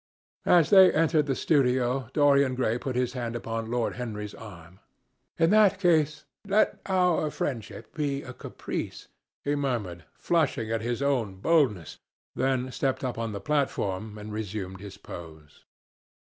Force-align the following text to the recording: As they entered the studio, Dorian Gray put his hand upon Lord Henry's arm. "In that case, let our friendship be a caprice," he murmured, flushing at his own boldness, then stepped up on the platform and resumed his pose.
As 0.47 0.71
they 0.71 0.91
entered 0.91 1.27
the 1.27 1.35
studio, 1.35 2.09
Dorian 2.13 2.55
Gray 2.55 2.79
put 2.79 2.95
his 2.95 3.13
hand 3.13 3.35
upon 3.35 3.69
Lord 3.69 3.97
Henry's 3.97 4.33
arm. 4.33 4.79
"In 5.37 5.51
that 5.51 5.79
case, 5.79 6.25
let 6.47 6.81
our 6.87 7.29
friendship 7.29 7.93
be 7.93 8.23
a 8.23 8.33
caprice," 8.33 9.09
he 9.43 9.53
murmured, 9.53 10.05
flushing 10.17 10.71
at 10.71 10.81
his 10.81 11.03
own 11.03 11.35
boldness, 11.35 11.99
then 12.33 12.71
stepped 12.71 13.03
up 13.03 13.19
on 13.19 13.31
the 13.31 13.39
platform 13.39 14.17
and 14.17 14.33
resumed 14.33 14.79
his 14.81 14.97
pose. 14.97 15.65